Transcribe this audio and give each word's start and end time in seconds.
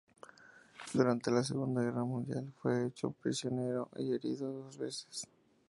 Durante 0.95 1.29
la 1.29 1.43
Segunda 1.43 1.83
Guerra 1.83 2.03
Mundial, 2.03 2.51
fue 2.59 2.87
hecho 2.87 3.11
prisionero 3.11 3.87
y 3.97 4.11
herido 4.15 4.51
dos 4.63 4.75
veces. 4.79 5.27